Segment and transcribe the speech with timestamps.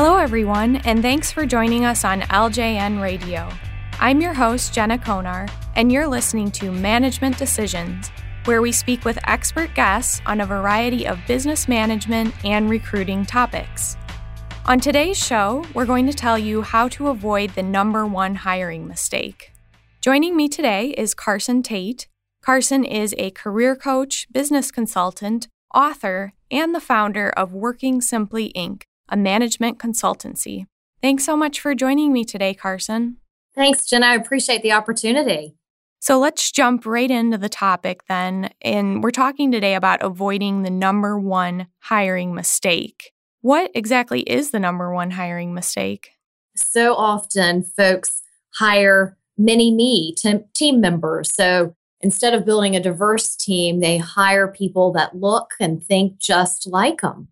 [0.00, 3.48] Hello, everyone, and thanks for joining us on LJN Radio.
[3.98, 8.12] I'm your host, Jenna Konar, and you're listening to Management Decisions,
[8.44, 13.96] where we speak with expert guests on a variety of business management and recruiting topics.
[14.66, 18.86] On today's show, we're going to tell you how to avoid the number one hiring
[18.86, 19.50] mistake.
[20.00, 22.06] Joining me today is Carson Tate.
[22.40, 28.82] Carson is a career coach, business consultant, author, and the founder of Working Simply Inc.,
[29.08, 30.66] a management consultancy.
[31.00, 33.18] Thanks so much for joining me today, Carson.
[33.54, 34.06] Thanks, Jenna.
[34.06, 35.54] I appreciate the opportunity.
[36.00, 38.50] So let's jump right into the topic then.
[38.62, 43.12] And we're talking today about avoiding the number one hiring mistake.
[43.40, 46.10] What exactly is the number one hiring mistake?
[46.54, 48.22] So often, folks
[48.54, 50.14] hire mini me
[50.54, 51.32] team members.
[51.34, 56.66] So instead of building a diverse team, they hire people that look and think just
[56.66, 57.28] like them.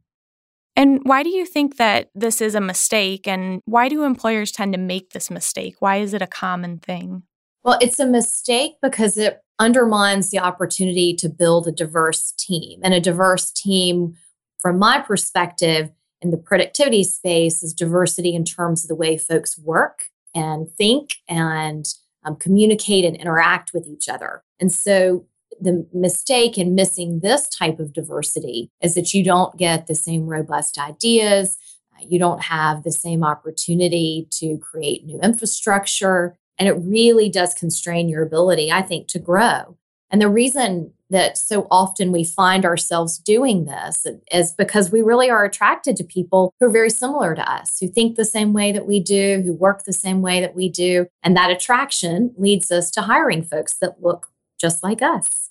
[0.77, 3.27] And why do you think that this is a mistake?
[3.27, 5.77] And why do employers tend to make this mistake?
[5.81, 7.23] Why is it a common thing?
[7.65, 12.81] Well, it's a mistake because it undermines the opportunity to build a diverse team.
[12.85, 14.15] And a diverse team,
[14.61, 19.59] from my perspective, in the productivity space is diversity in terms of the way folks
[19.59, 21.87] work and think and
[22.25, 24.43] um, communicate and interact with each other.
[24.61, 25.27] And so
[25.61, 30.27] the mistake in missing this type of diversity is that you don't get the same
[30.27, 31.57] robust ideas.
[31.95, 36.37] Uh, you don't have the same opportunity to create new infrastructure.
[36.59, 39.77] And it really does constrain your ability, I think, to grow.
[40.11, 45.31] And the reason that so often we find ourselves doing this is because we really
[45.31, 48.73] are attracted to people who are very similar to us, who think the same way
[48.73, 51.07] that we do, who work the same way that we do.
[51.23, 54.29] And that attraction leads us to hiring folks that look
[54.61, 55.46] just like us.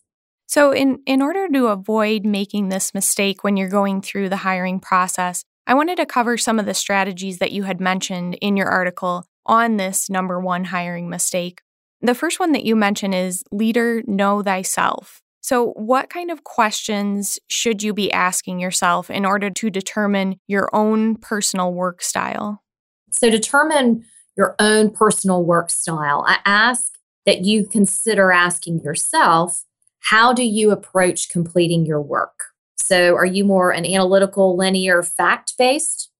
[0.47, 4.79] So, in, in order to avoid making this mistake when you're going through the hiring
[4.79, 8.67] process, I wanted to cover some of the strategies that you had mentioned in your
[8.67, 11.61] article on this number one hiring mistake.
[12.01, 15.21] The first one that you mentioned is leader know thyself.
[15.41, 20.69] So, what kind of questions should you be asking yourself in order to determine your
[20.73, 22.63] own personal work style?
[23.11, 24.05] So, determine
[24.37, 26.23] your own personal work style.
[26.27, 26.93] I ask
[27.25, 29.63] that you consider asking yourself,
[30.05, 32.45] how do you approach completing your work?
[32.77, 36.11] So, are you more an analytical, linear, fact based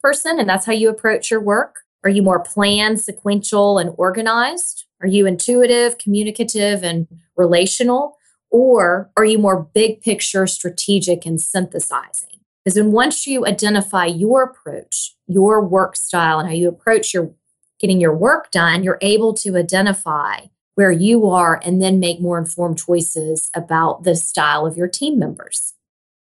[0.00, 1.80] person, and that's how you approach your work?
[2.04, 4.84] Are you more planned, sequential, and organized?
[5.00, 8.16] Are you intuitive, communicative, and relational?
[8.50, 12.40] Or are you more big picture, strategic, and synthesizing?
[12.64, 17.34] Because then once you identify your approach, your work style, and how you approach your
[17.80, 20.42] getting your work done, you're able to identify
[20.74, 25.18] where you are and then make more informed choices about the style of your team
[25.18, 25.74] members.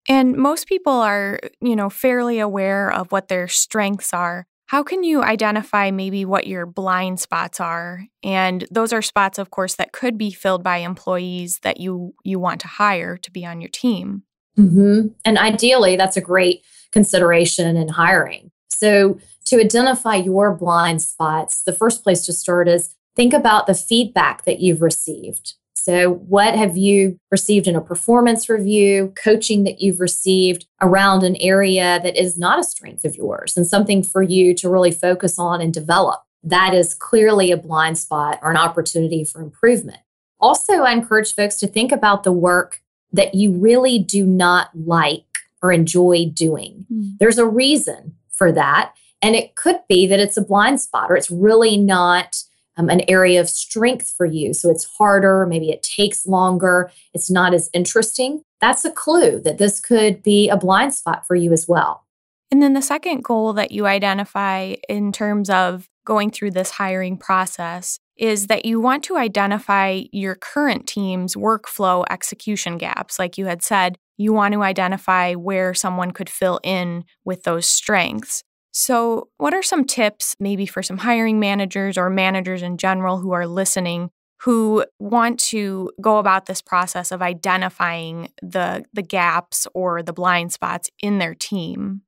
[0.09, 4.47] And most people are, you know, fairly aware of what their strengths are.
[4.67, 8.05] How can you identify maybe what your blind spots are?
[8.23, 12.39] And those are spots, of course, that could be filled by employees that you you
[12.39, 14.25] want to hire to be on your team.
[14.59, 15.09] Mm-hmm.
[15.25, 18.51] And ideally, that's a great consideration in hiring.
[18.69, 23.75] So, to identify your blind spots, the first place to start is think about the
[23.75, 25.55] feedback that you've received.
[25.75, 31.35] So, what have you received in a performance review, coaching that you've received around an
[31.37, 35.39] area that is not a strength of yours and something for you to really focus
[35.39, 36.21] on and develop?
[36.45, 39.99] That is clearly a blind spot or an opportunity for improvement.
[40.39, 42.81] Also, I encourage folks to think about the work
[43.13, 45.25] that you really do not like
[45.61, 46.87] or enjoy doing.
[46.93, 47.19] Mm.
[47.19, 48.93] There's a reason for that.
[49.21, 52.45] And it could be that it's a blind spot or it's really not
[52.79, 54.55] um, an area of strength for you.
[54.55, 58.43] So it's harder, maybe it takes longer, it's not as interesting.
[58.61, 62.05] That's a clue that this could be a blind spot for you as well.
[62.51, 67.19] And then the second goal that you identify in terms of going through this hiring
[67.19, 73.19] process is that you want to identify your current team's workflow execution gaps.
[73.19, 77.69] Like you had said, you want to identify where someone could fill in with those
[77.69, 78.43] strengths.
[78.81, 83.33] So, what are some tips maybe for some hiring managers or managers in general who
[83.33, 84.11] are listening
[84.43, 90.53] who want to go about this process of identifying the the gaps or the blind
[90.53, 92.03] spots in their team?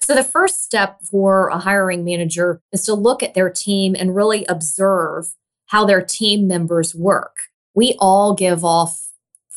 [0.00, 4.16] So the first step for a hiring manager is to look at their team and
[4.16, 5.26] really observe
[5.66, 7.36] how their team members work.
[7.74, 9.10] We all give off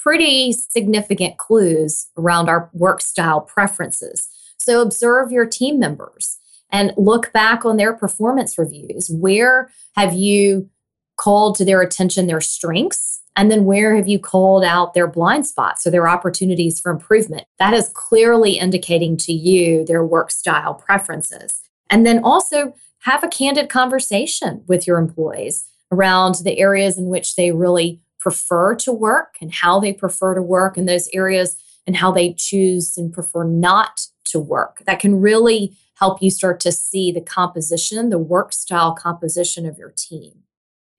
[0.03, 4.27] pretty significant clues around our work style preferences.
[4.57, 6.39] So observe your team members
[6.71, 9.09] and look back on their performance reviews.
[9.09, 10.69] Where have you
[11.17, 13.21] called to their attention their strengths?
[13.35, 17.45] And then where have you called out their blind spots or their opportunities for improvement?
[17.59, 21.61] That is clearly indicating to you their work style preferences.
[21.89, 27.35] And then also have a candid conversation with your employees around the areas in which
[27.35, 31.55] they really prefer to work and how they prefer to work and those areas
[31.87, 34.83] and how they choose and prefer not to work.
[34.85, 39.77] That can really help you start to see the composition, the work style composition of
[39.77, 40.43] your team.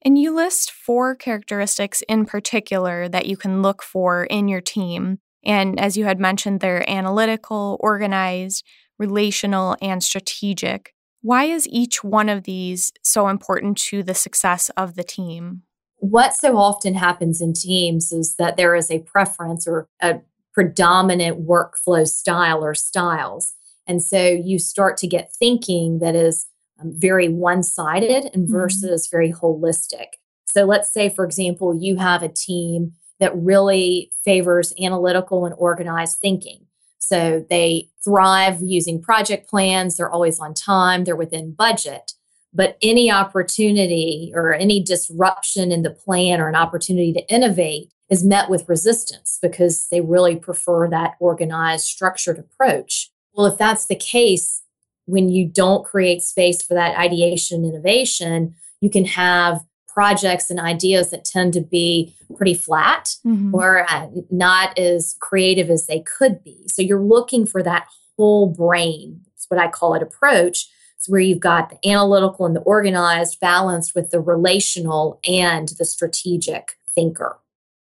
[0.02, 5.18] And you list four characteristics in particular that you can look for in your team.
[5.44, 8.64] And as you had mentioned, they're analytical, organized,
[8.98, 10.94] relational, and strategic.
[11.20, 15.62] Why is each one of these so important to the success of the team?
[15.96, 20.20] What so often happens in teams is that there is a preference or a
[20.58, 23.54] predominant workflow style or styles.
[23.86, 26.46] And so you start to get thinking that is
[26.80, 28.52] um, very one sided and mm-hmm.
[28.52, 29.16] versus mm-hmm.
[29.16, 30.14] very holistic.
[30.46, 36.18] So let's say, for example, you have a team that really favors analytical and organized
[36.18, 36.66] thinking.
[36.98, 42.14] So they thrive using project plans, they're always on time, they're within budget.
[42.52, 48.24] But any opportunity or any disruption in the plan or an opportunity to innovate is
[48.24, 53.10] met with resistance because they really prefer that organized, structured approach.
[53.34, 54.62] Well, if that's the case,
[55.04, 61.10] when you don't create space for that ideation innovation, you can have projects and ideas
[61.10, 63.54] that tend to be pretty flat mm-hmm.
[63.54, 66.56] or uh, not as creative as they could be.
[66.68, 70.68] So you're looking for that whole brain, it's what I call it approach.
[70.98, 75.84] It's where you've got the analytical and the organized balanced with the relational and the
[75.84, 77.38] strategic thinker.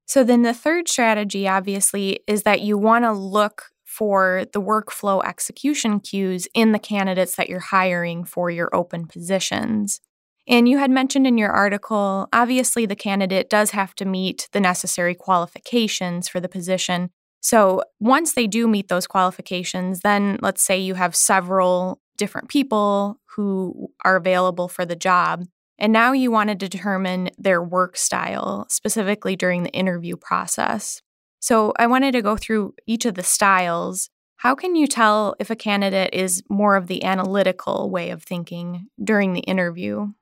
[0.07, 5.23] So then the third strategy, obviously, is that you want to look for the workflow
[5.25, 10.01] execution cues in the candidates that you're hiring for your open positions.
[10.49, 14.61] And you had mentioned in your article, obviously, the candidate does have to meet the
[14.61, 17.11] necessary qualifications for the position.
[17.41, 23.19] So once they do meet those qualifications, then let's say you have several different people
[23.35, 25.45] who are available for the job.
[25.77, 31.03] And now you want to determine their work style, specifically during the interview process.
[31.41, 34.09] So I wanted to go through each of the styles.
[34.37, 38.87] How can you tell if a candidate is more of the analytical way of thinking
[39.03, 40.13] during the interview?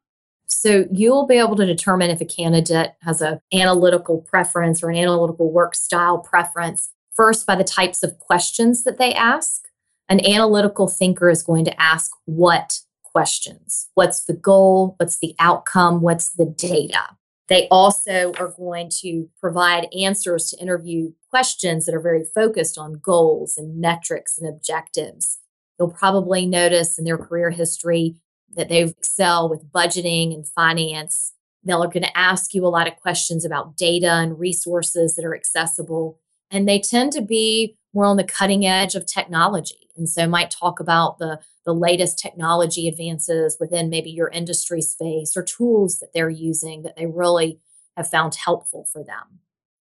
[0.46, 4.96] So you'll be able to determine if a candidate has an analytical preference or an
[4.96, 9.69] analytical work style preference first by the types of questions that they ask.
[10.10, 13.88] An analytical thinker is going to ask what questions?
[13.94, 14.96] What's the goal?
[14.98, 16.00] What's the outcome?
[16.00, 17.16] What's the data?
[17.48, 23.00] They also are going to provide answers to interview questions that are very focused on
[23.00, 25.38] goals and metrics and objectives.
[25.78, 28.16] You'll probably notice in their career history
[28.56, 31.34] that they excel with budgeting and finance.
[31.62, 35.36] They're going to ask you a lot of questions about data and resources that are
[35.36, 36.18] accessible.
[36.50, 39.88] And they tend to be more on the cutting edge of technology.
[40.00, 45.36] And so might talk about the, the latest technology advances within maybe your industry space
[45.36, 47.60] or tools that they're using that they really
[47.96, 49.40] have found helpful for them.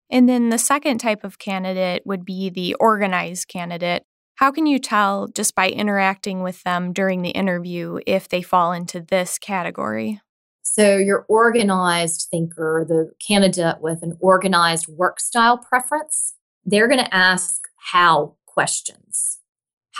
[0.09, 4.03] And then the second type of candidate would be the organized candidate.
[4.35, 8.73] How can you tell just by interacting with them during the interview if they fall
[8.73, 10.19] into this category?
[10.63, 16.33] So, your organized thinker, the candidate with an organized work style preference,
[16.65, 17.61] they're going to ask
[17.91, 19.40] how questions.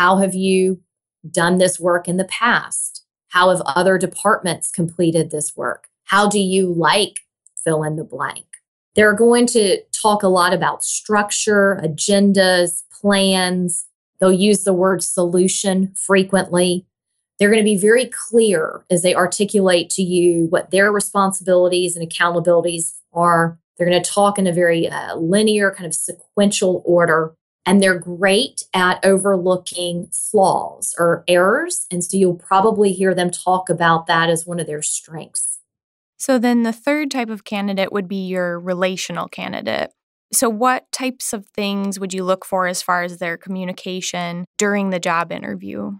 [0.01, 0.81] How have you
[1.29, 3.05] done this work in the past?
[3.27, 5.89] How have other departments completed this work?
[6.05, 7.19] How do you like
[7.63, 8.45] fill in the blank?
[8.95, 13.85] They're going to talk a lot about structure, agendas, plans,
[14.19, 16.87] They'll use the word solution frequently.
[17.37, 22.07] They're going to be very clear as they articulate to you what their responsibilities and
[22.07, 23.59] accountabilities are.
[23.77, 27.35] They're going to talk in a very uh, linear, kind of sequential order.
[27.65, 31.85] And they're great at overlooking flaws or errors.
[31.91, 35.59] And so you'll probably hear them talk about that as one of their strengths.
[36.17, 39.91] So then the third type of candidate would be your relational candidate.
[40.33, 44.89] So, what types of things would you look for as far as their communication during
[44.89, 45.91] the job interview?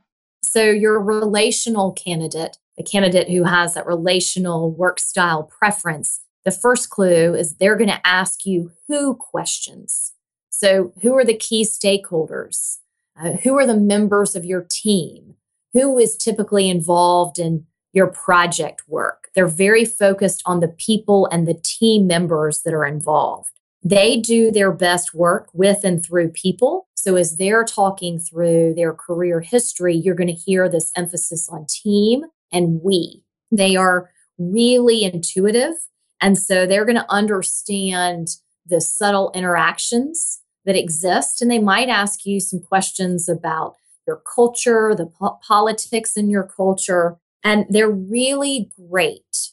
[0.43, 6.89] So, your relational candidate, the candidate who has that relational work style preference, the first
[6.89, 10.13] clue is they're going to ask you who questions.
[10.61, 12.77] So, who are the key stakeholders?
[13.19, 15.33] Uh, who are the members of your team?
[15.73, 19.29] Who is typically involved in your project work?
[19.33, 23.49] They're very focused on the people and the team members that are involved.
[23.83, 26.87] They do their best work with and through people.
[26.93, 31.65] So, as they're talking through their career history, you're going to hear this emphasis on
[31.67, 33.23] team and we.
[33.51, 35.73] They are really intuitive.
[36.21, 38.35] And so they're going to understand
[38.67, 41.41] the subtle interactions that exist.
[41.41, 43.75] And they might ask you some questions about
[44.07, 47.17] your culture, the po- politics in your culture.
[47.43, 49.51] And they're really great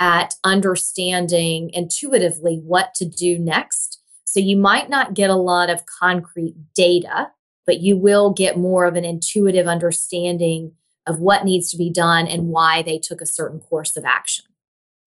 [0.00, 4.00] at understanding intuitively what to do next.
[4.24, 7.30] So you might not get a lot of concrete data,
[7.66, 10.72] but you will get more of an intuitive understanding
[11.06, 14.44] of what needs to be done and why they took a certain course of action.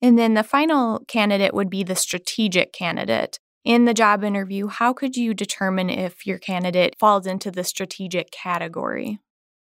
[0.01, 3.39] And then the final candidate would be the strategic candidate.
[3.63, 8.31] In the job interview, how could you determine if your candidate falls into the strategic
[8.31, 9.19] category?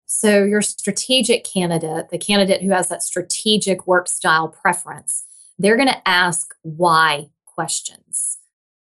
[0.04, 5.24] So, your strategic candidate, the candidate who has that strategic work style preference,
[5.58, 8.38] they're going to ask why questions.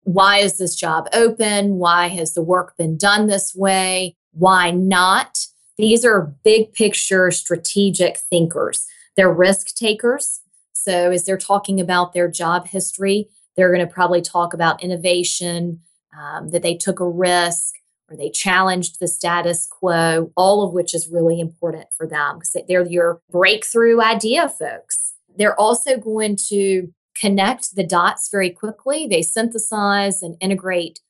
[0.02, 1.76] Why is this job open?
[1.76, 4.16] Why has the work been done this way?
[4.32, 5.46] Why not?
[5.76, 8.86] These are big picture strategic thinkers.
[9.16, 10.40] They're risk takers.
[10.72, 13.28] So, as they're talking about their job history,
[13.60, 15.80] they're going to probably talk about innovation,
[16.18, 17.74] um, that they took a risk
[18.08, 22.56] or they challenged the status quo, all of which is really important for them because
[22.66, 25.12] they're your breakthrough idea folks.
[25.36, 29.06] They're also going to connect the dots very quickly.
[29.06, 31.00] They synthesize and integrate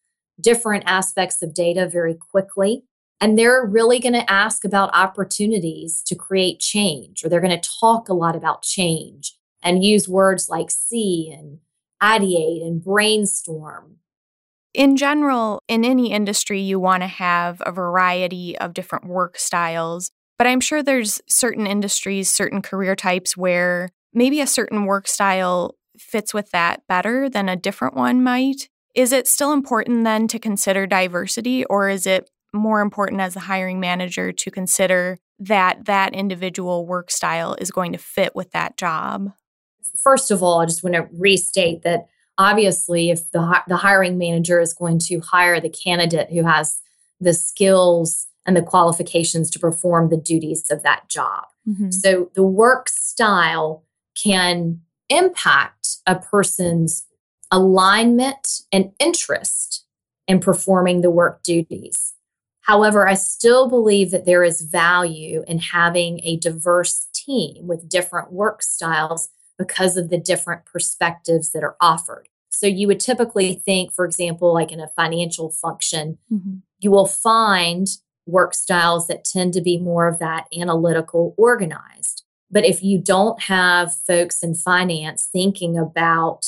[0.41, 2.85] different aspects of data very quickly.
[3.21, 7.71] And they're really going to ask about opportunities to create change, or they're going to
[7.81, 11.59] talk a lot about change and use words like see and
[12.03, 13.97] ideate and brainstorm.
[14.73, 20.11] In general, in any industry, you want to have a variety of different work styles.
[20.39, 25.77] But I'm sure there's certain industries, certain career types where maybe a certain work style
[25.99, 28.69] fits with that better than a different one might.
[28.95, 33.41] Is it still important then to consider diversity, or is it more important as a
[33.41, 38.77] hiring manager to consider that that individual work style is going to fit with that
[38.77, 39.33] job?
[39.97, 42.07] First of all, I just want to restate that
[42.39, 46.81] obviously, if the, the hiring manager is going to hire the candidate who has
[47.21, 51.45] the skills and the qualifications to perform the duties of that job.
[51.69, 51.91] Mm-hmm.
[51.91, 53.85] So the work style
[54.15, 57.07] can impact a person's
[57.51, 59.85] alignment and interest
[60.27, 62.15] in performing the work duties.
[62.63, 68.33] However, I still believe that there is value in having a diverse team with different
[68.33, 69.29] work styles
[69.61, 72.27] because of the different perspectives that are offered.
[72.51, 76.61] So you would typically think, for example, like in a financial function, mm-hmm.
[76.79, 77.87] you will find
[78.25, 82.25] work styles that tend to be more of that analytical, organized.
[82.51, 86.47] But if you don't have folks in finance thinking about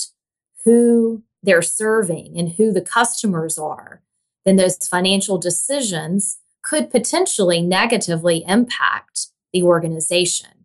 [0.64, 4.02] who they're serving and who the customers are,
[4.46, 10.61] then those financial decisions could potentially negatively impact the organization.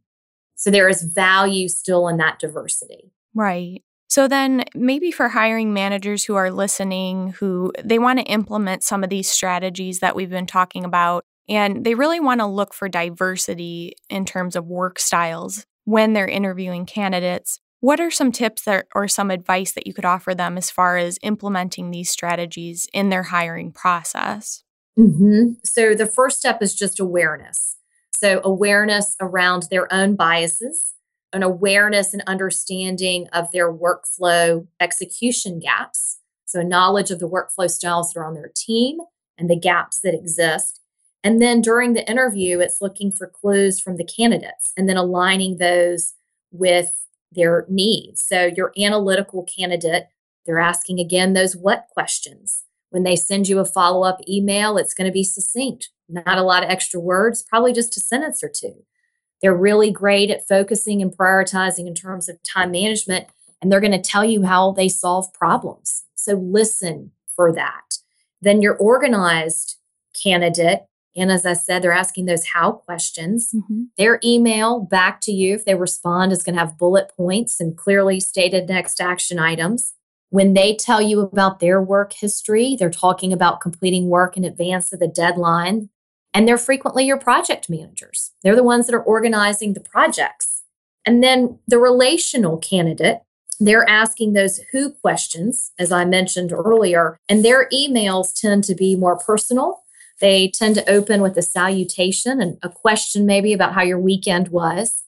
[0.58, 3.14] So there is value still in that diversity.
[3.34, 3.84] Right.
[4.10, 9.04] So then maybe for hiring managers who are listening who they want to implement some
[9.04, 12.90] of these strategies that we've been talking about and they really want to look for
[12.90, 17.60] diversity in terms of work styles when they're interviewing candidates.
[17.80, 20.98] What are some tips that, or some advice that you could offer them as far
[20.98, 24.64] as implementing these strategies in their hiring process?
[24.98, 25.54] Mm-hmm.
[25.64, 27.77] So, the first step is just awareness.
[28.20, 30.96] So, awareness around their own biases,
[31.34, 36.18] an awareness and understanding of their workflow execution gaps.
[36.46, 38.98] So, knowledge of the workflow styles that are on their team
[39.38, 40.82] and the gaps that exist.
[41.24, 45.58] And then during the interview, it's looking for clues from the candidates and then aligning
[45.58, 46.16] those
[46.52, 48.26] with their needs.
[48.28, 50.08] So, your analytical candidate,
[50.48, 52.64] they're asking again those what questions.
[52.90, 56.44] When they send you a follow up email, it's going to be succinct not a
[56.44, 58.84] lot of extra words, probably just a sentence or two.
[59.42, 63.28] They're really great at focusing and prioritizing in terms of time management,
[63.62, 66.06] and they're going to tell you how they solve problems.
[66.16, 67.98] So listen for that.
[68.42, 69.78] Then your organized
[70.22, 70.82] candidate,
[71.16, 73.52] and as I said, they're asking those how questions.
[73.56, 73.84] Mm-hmm.
[73.98, 77.78] Their email back to you, if they respond, is going to have bullet points and
[77.78, 79.94] clearly stated next action items.
[80.30, 84.92] When they tell you about their work history, they're talking about completing work in advance
[84.92, 85.90] of the deadline
[86.34, 88.32] and they're frequently your project managers.
[88.44, 90.64] They're the ones that are organizing the projects.
[91.06, 93.22] And then the relational candidate,
[93.60, 98.96] they're asking those who questions, as I mentioned earlier, and their emails tend to be
[98.96, 99.84] more personal.
[100.20, 104.50] They tend to open with a salutation and a question, maybe about how your weekend
[104.50, 105.04] was.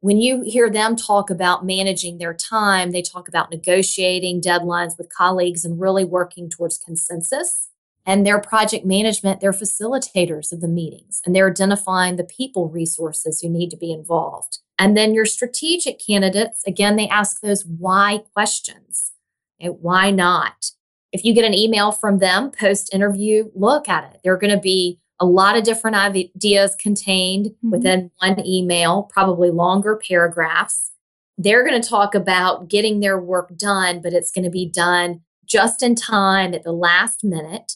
[0.00, 5.12] When you hear them talk about managing their time, they talk about negotiating deadlines with
[5.12, 7.67] colleagues and really working towards consensus
[8.08, 13.40] and their project management, they're facilitators of the meetings and they're identifying the people resources
[13.40, 14.60] who need to be involved.
[14.78, 19.12] And then your strategic candidates, again, they ask those why questions.
[19.60, 20.70] Okay, why not?
[21.12, 24.20] If you get an email from them post interview, look at it.
[24.24, 27.70] There are going to be a lot of different ideas contained mm-hmm.
[27.70, 30.92] within one email, probably longer paragraphs.
[31.36, 35.20] They're going to talk about getting their work done, but it's going to be done
[35.44, 37.74] just in time at the last minute.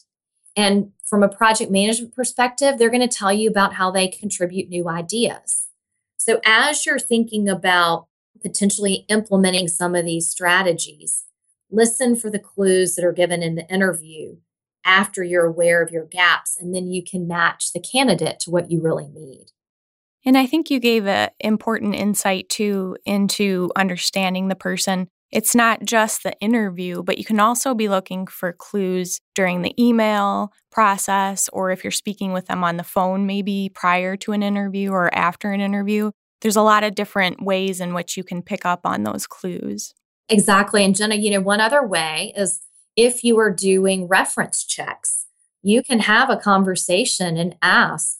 [0.55, 4.69] And from a project management perspective, they're going to tell you about how they contribute
[4.69, 5.67] new ideas.
[6.17, 8.07] So, as you're thinking about
[8.41, 11.25] potentially implementing some of these strategies,
[11.71, 14.37] listen for the clues that are given in the interview
[14.85, 18.69] after you're aware of your gaps, and then you can match the candidate to what
[18.69, 19.47] you really need.
[20.25, 25.09] And I think you gave an important insight too into understanding the person.
[25.33, 29.73] It's not just the interview, but you can also be looking for clues during the
[29.83, 34.43] email process, or if you're speaking with them on the phone, maybe prior to an
[34.43, 36.11] interview or after an interview.
[36.41, 39.95] There's a lot of different ways in which you can pick up on those clues.
[40.29, 40.85] Exactly.
[40.85, 42.59] And Jenna, you know, one other way is
[42.95, 45.25] if you are doing reference checks,
[45.63, 48.19] you can have a conversation and ask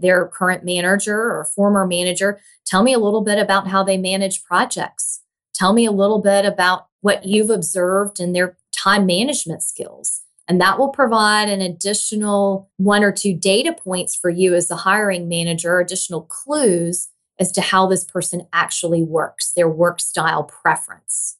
[0.00, 4.42] their current manager or former manager, tell me a little bit about how they manage
[4.44, 5.20] projects.
[5.58, 10.22] Tell me a little bit about what you've observed in their time management skills.
[10.46, 14.76] And that will provide an additional one or two data points for you as the
[14.76, 21.36] hiring manager, additional clues as to how this person actually works, their work style preference.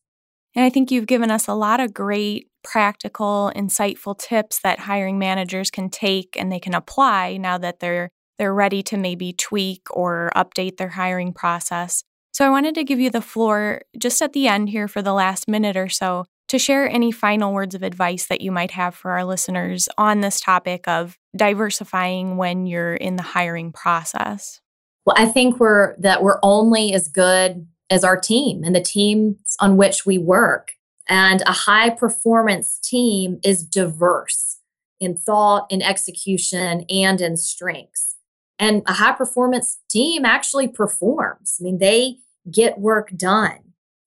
[0.55, 5.19] And I think you've given us a lot of great practical, insightful tips that hiring
[5.19, 9.89] managers can take and they can apply now that they're they're ready to maybe tweak
[9.91, 12.05] or update their hiring process.
[12.39, 15.13] So I wanted to give you the floor just at the end here for the
[15.13, 18.95] last minute or so to share any final words of advice that you might have
[18.95, 24.61] for our listeners on this topic of diversifying when you're in the hiring process.
[25.05, 29.57] Well, I think we're that we're only as good as our team and the teams
[29.59, 30.75] on which we work.
[31.09, 34.59] And a high performance team is diverse
[35.01, 38.15] in thought, in execution, and in strengths.
[38.61, 41.57] And a high performance team actually performs.
[41.61, 42.19] I mean, they
[42.51, 43.59] get work done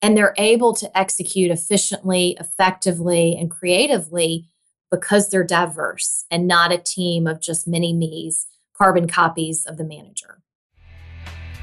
[0.02, 4.50] and they're able to execute efficiently, effectively, and creatively
[4.90, 9.84] because they're diverse and not a team of just mini me's, carbon copies of the
[9.84, 10.42] manager.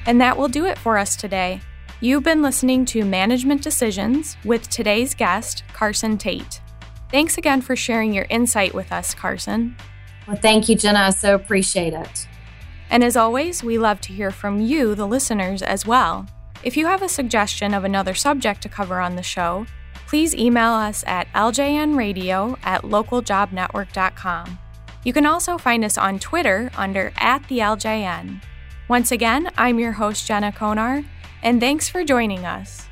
[0.07, 1.61] And that will do it for us today.
[2.01, 6.61] You've been listening to Management Decisions with today's guest, Carson Tate.
[7.11, 9.77] Thanks again for sharing your insight with us, Carson.
[10.27, 11.01] Well, thank you, Jenna.
[11.01, 12.29] I so appreciate it.
[12.91, 16.27] And as always, we love to hear from you, the listeners, as well.
[16.65, 19.67] If you have a suggestion of another subject to cover on the show,
[20.09, 24.59] please email us at ljnradio at localjobnetwork.com.
[25.05, 28.43] You can also find us on Twitter under at the LJN.
[28.89, 31.05] Once again, I'm your host, Jenna Konar,
[31.43, 32.88] and thanks for joining us.